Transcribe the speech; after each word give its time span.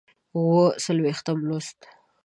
اووه 0.35 0.65
څلوېښتم 0.83 1.37
لوست 1.49 1.79